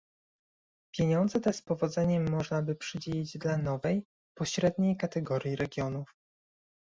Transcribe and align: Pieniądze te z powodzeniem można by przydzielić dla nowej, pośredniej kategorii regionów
Pieniądze 0.93 1.39
te 1.39 1.53
z 1.53 1.61
powodzeniem 1.61 2.29
można 2.31 2.61
by 2.61 2.75
przydzielić 2.75 3.37
dla 3.37 3.57
nowej, 3.57 4.03
pośredniej 4.37 4.97
kategorii 4.97 5.55
regionów 5.55 6.13